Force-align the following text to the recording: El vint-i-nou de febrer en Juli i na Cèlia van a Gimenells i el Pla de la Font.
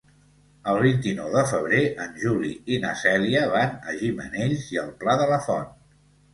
El 0.71 0.79
vint-i-nou 0.83 1.29
de 1.35 1.43
febrer 1.51 1.81
en 2.07 2.17
Juli 2.23 2.55
i 2.77 2.81
na 2.87 2.95
Cèlia 3.03 3.45
van 3.55 3.79
a 3.93 3.97
Gimenells 4.03 4.69
i 4.77 4.83
el 4.89 4.93
Pla 5.05 5.19
de 5.25 5.33
la 5.37 5.43
Font. 5.49 5.73